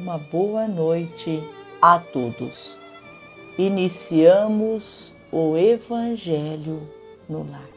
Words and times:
uma 0.00 0.16
boa 0.16 0.66
noite 0.66 1.42
a 1.80 1.98
todos. 1.98 2.74
Iniciamos 3.58 5.12
o 5.30 5.58
Evangelho 5.58 6.88
no 7.28 7.40
lar. 7.50 7.68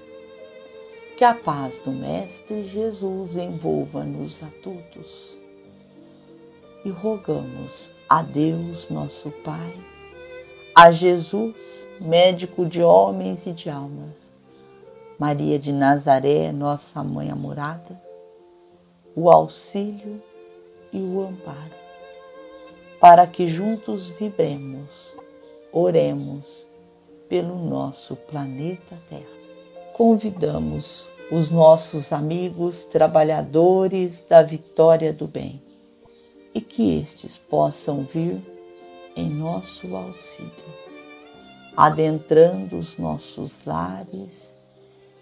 Que 1.18 1.26
a 1.26 1.34
paz 1.34 1.78
do 1.84 1.92
Mestre 1.92 2.66
Jesus 2.70 3.36
envolva-nos 3.36 4.42
a 4.42 4.48
todos. 4.64 5.38
E 6.86 6.90
rogamos 6.90 7.92
a 8.08 8.22
Deus, 8.22 8.88
nosso 8.90 9.30
Pai, 9.44 9.74
a 10.74 10.92
Jesus, 10.92 11.86
médico 12.00 12.66
de 12.66 12.82
homens 12.82 13.46
e 13.46 13.52
de 13.52 13.70
almas, 13.70 14.32
Maria 15.20 15.60
de 15.60 15.74
Nazaré, 15.74 16.54
nossa 16.54 17.04
mãe 17.04 17.30
amorada, 17.30 18.02
o 19.14 19.30
auxílio 19.30 20.22
e 20.92 21.00
o 21.00 21.22
amparo, 21.22 21.83
para 23.04 23.28
que 23.28 23.50
juntos 23.50 24.08
vibremos, 24.12 24.88
oremos 25.74 26.46
pelo 27.28 27.60
nosso 27.60 28.16
planeta 28.16 28.98
Terra. 29.10 29.26
Convidamos 29.92 31.06
os 31.30 31.52
nossos 31.52 32.14
amigos 32.14 32.86
trabalhadores 32.86 34.24
da 34.30 34.42
vitória 34.42 35.12
do 35.12 35.28
bem 35.28 35.62
e 36.56 36.62
que 36.62 36.98
estes 36.98 37.38
possam 37.38 38.06
vir 38.06 38.42
em 39.18 39.30
nosso 39.30 39.94
auxílio, 39.94 40.54
adentrando 41.76 42.78
os 42.78 42.98
nossos 42.98 43.66
lares 43.66 44.56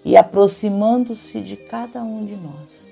e 0.06 0.16
aproximando-se 0.16 1.42
de 1.42 1.58
cada 1.58 2.04
um 2.04 2.28
de 2.28 2.36
nós. 2.36 2.88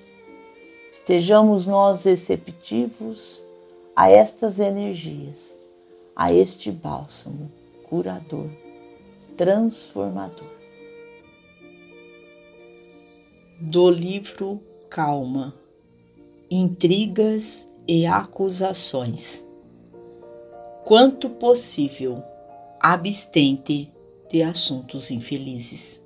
Estejamos 0.92 1.68
nós 1.68 2.06
receptivos 2.06 3.48
a 4.00 4.10
estas 4.10 4.60
energias, 4.60 5.60
a 6.16 6.32
este 6.32 6.72
bálsamo 6.72 7.52
curador, 7.90 8.50
transformador. 9.36 10.48
Do 13.60 13.90
livro 13.90 14.62
Calma, 14.90 15.54
Intrigas 16.50 17.68
e 17.86 18.06
Acusações. 18.06 19.46
Quanto 20.86 21.30
possível, 21.32 22.24
abstente 22.80 23.92
de 24.32 24.42
assuntos 24.42 25.12
infelizes. 25.12 26.02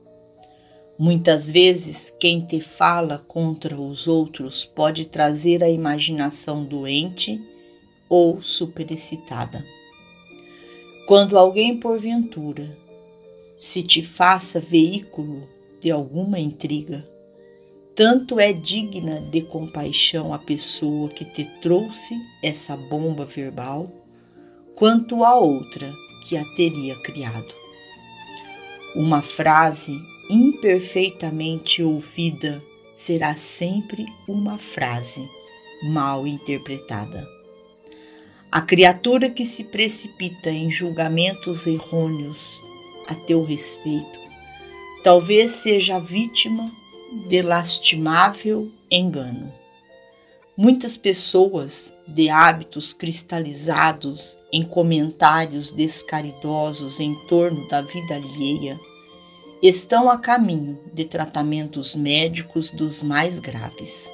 Muitas 0.98 1.52
vezes, 1.52 2.10
quem 2.10 2.44
te 2.44 2.60
fala 2.60 3.24
contra 3.28 3.80
os 3.80 4.08
outros 4.08 4.66
pode 4.66 5.06
trazer 5.06 5.64
a 5.64 5.70
imaginação 5.70 6.66
doente 6.66 7.53
ou 8.14 8.44
superexcitada. 8.44 9.66
Quando 11.08 11.36
alguém, 11.36 11.80
porventura, 11.80 12.78
se 13.58 13.82
te 13.82 14.04
faça 14.04 14.60
veículo 14.60 15.50
de 15.82 15.90
alguma 15.90 16.40
intriga, 16.40 17.10
tanto 17.96 18.40
é 18.40 18.54
digna 18.54 19.20
de 19.20 19.42
compaixão 19.42 20.32
a 20.32 20.38
pessoa 20.38 21.10
que 21.10 21.26
te 21.26 21.44
trouxe 21.60 22.14
essa 22.44 22.78
bomba 22.78 23.26
verbal, 23.26 23.92
quanto 24.76 25.24
a 25.24 25.36
outra 25.36 25.92
que 26.30 26.38
a 26.38 26.46
teria 26.54 26.96
criado. 27.02 27.52
Uma 28.96 29.24
frase 29.24 30.00
imperfeitamente 30.30 31.82
ouvida 31.82 32.64
será 32.94 33.36
sempre 33.36 34.06
uma 34.28 34.60
frase 34.60 35.28
mal 35.82 36.28
interpretada. 36.28 37.28
A 38.54 38.62
criatura 38.62 39.32
que 39.32 39.48
se 39.48 39.64
precipita 39.64 40.52
em 40.52 40.70
julgamentos 40.70 41.66
errôneos 41.66 42.62
a 43.08 43.16
teu 43.16 43.44
respeito 43.44 44.20
talvez 45.04 45.54
seja 45.54 45.98
vítima 45.98 46.72
de 47.28 47.42
lastimável 47.42 48.72
engano. 48.92 49.52
Muitas 50.56 50.96
pessoas 50.96 51.96
de 52.08 52.30
hábitos 52.30 52.94
cristalizados 52.94 54.38
em 54.52 54.62
comentários 54.62 55.72
descaridosos 55.72 57.00
em 57.00 57.16
torno 57.26 57.68
da 57.68 57.82
vida 57.82 58.14
alheia 58.14 58.80
estão 59.64 60.12
a 60.12 60.20
caminho 60.20 60.80
de 60.94 61.06
tratamentos 61.06 61.96
médicos 61.96 62.70
dos 62.70 63.02
mais 63.02 63.40
graves. 63.40 64.14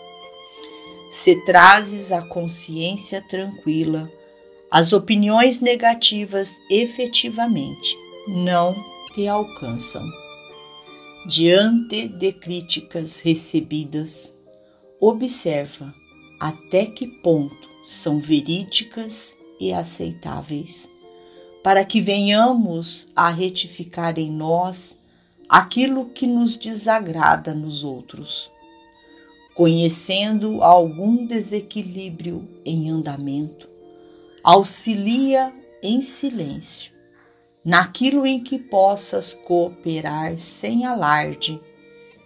Se 1.11 1.35
trazes 1.44 2.13
a 2.13 2.21
consciência 2.21 3.21
tranquila, 3.21 4.09
as 4.72 4.94
opiniões 4.94 5.62
negativas 5.62 6.62
efetivamente 6.69 7.97
não 8.28 8.75
te 9.13 9.28
alcançam. 9.28 10.06
Diante 11.25 12.07
de 12.07 12.31
críticas 12.31 13.19
recebidas, 13.19 14.34
observa 15.00 15.94
até 16.40 16.85
que 16.85 17.07
ponto 17.07 17.68
são 17.84 18.19
verídicas 18.19 19.35
e 19.59 19.74
aceitáveis, 19.74 20.90
para 21.63 21.84
que 21.84 22.00
venhamos 22.00 23.09
a 23.16 23.30
retificar 23.30 24.19
em 24.19 24.31
nós 24.31 24.97
aquilo 25.50 26.06
que 26.06 26.28
nos 26.28 26.56
desagrada 26.56 27.56
nos 27.56 27.84
outros. 27.84 28.51
Conhecendo 29.56 30.63
algum 30.63 31.25
desequilíbrio 31.25 32.47
em 32.63 32.90
andamento, 32.90 33.68
auxilia 34.44 35.53
em 35.81 36.01
silêncio, 36.01 36.94
naquilo 37.63 38.25
em 38.25 38.41
que 38.41 38.57
possas 38.57 39.33
cooperar 39.33 40.38
sem 40.38 40.85
alarde, 40.85 41.59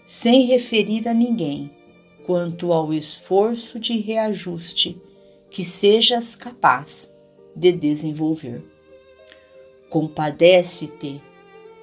sem 0.06 0.46
referir 0.46 1.08
a 1.08 1.14
ninguém 1.14 1.72
quanto 2.26 2.72
ao 2.72 2.94
esforço 2.94 3.80
de 3.80 3.98
reajuste 3.98 5.02
que 5.50 5.64
sejas 5.64 6.36
capaz 6.36 7.12
de 7.56 7.72
desenvolver. 7.72 8.64
Compadece-te 9.90 11.22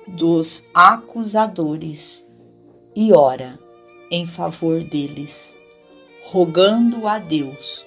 dos 0.06 0.66
acusadores 0.74 2.24
e 2.96 3.12
ora 3.12 3.58
em 4.10 4.26
favor 4.26 4.82
deles, 4.82 5.56
rogando 6.22 7.06
a 7.06 7.18
Deus 7.18 7.86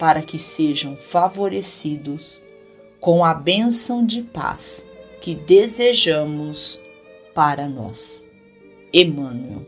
para 0.00 0.22
que 0.22 0.38
sejam 0.38 0.96
favorecidos 0.96 2.40
com 2.98 3.22
a 3.22 3.34
bênção 3.34 4.04
de 4.04 4.22
paz 4.22 4.86
que 5.20 5.34
desejamos 5.34 6.80
para 7.34 7.68
nós. 7.68 8.26
Emmanuel. 8.94 9.66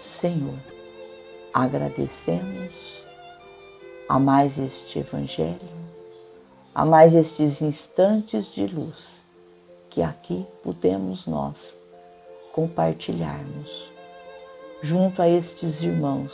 Senhor, 0.00 0.58
agradecemos 1.52 3.04
a 4.08 4.18
mais 4.18 4.58
este 4.58 5.00
Evangelho, 5.00 5.58
a 6.74 6.86
mais 6.86 7.14
estes 7.14 7.60
instantes 7.60 8.46
de 8.46 8.66
luz 8.66 9.22
que 9.90 10.00
aqui 10.00 10.46
podemos 10.62 11.26
nós 11.26 11.76
compartilharmos 12.50 13.92
junto 14.80 15.20
a 15.20 15.28
estes 15.28 15.82
irmãos 15.82 16.32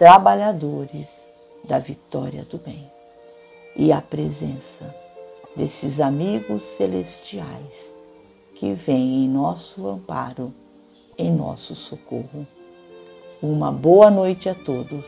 trabalhadores 0.00 1.26
da 1.62 1.78
vitória 1.78 2.42
do 2.44 2.56
bem 2.56 2.90
e 3.76 3.92
a 3.92 4.00
presença 4.00 4.94
desses 5.54 6.00
amigos 6.00 6.62
celestiais 6.62 7.92
que 8.54 8.72
vêm 8.72 9.26
em 9.26 9.28
nosso 9.28 9.86
amparo, 9.86 10.54
em 11.18 11.30
nosso 11.30 11.74
socorro. 11.74 12.46
Uma 13.42 13.70
boa 13.70 14.10
noite 14.10 14.48
a 14.48 14.54
todos. 14.54 15.04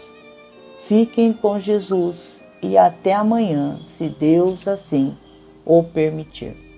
Fiquem 0.81 1.33
com 1.33 1.59
Jesus 1.59 2.45
e 2.63 2.77
até 2.77 3.15
amanhã, 3.15 3.81
se 3.97 4.11
Deus 4.11 4.69
assim 4.69 5.17
o 5.65 5.83
permitir. 5.83 6.72